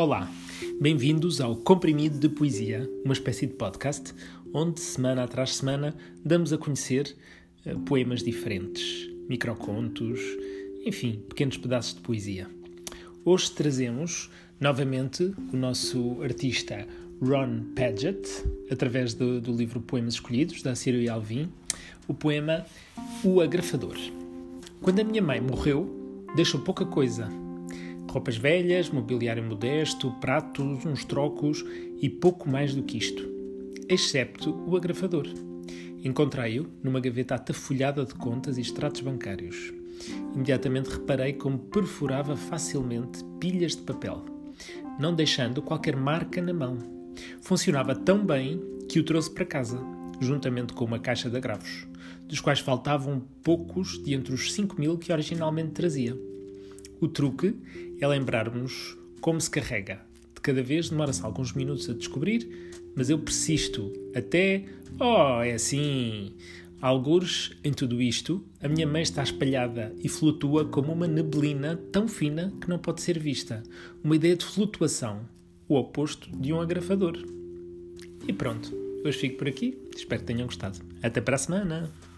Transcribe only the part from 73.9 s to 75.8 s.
Uma ideia de flutuação, o